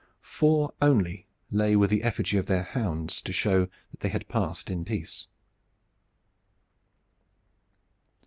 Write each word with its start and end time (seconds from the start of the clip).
Four 0.23 0.73
only 0.81 1.27
lay 1.51 1.75
with 1.75 1.91
the 1.91 2.01
effigy 2.01 2.35
of 2.39 2.47
their 2.47 2.63
hounds 2.63 3.21
to 3.21 3.31
show 3.31 3.67
that 3.91 3.99
they 3.99 4.09
had 4.09 4.27
passed 4.27 4.71
in 4.71 4.83
peace. 4.83 5.27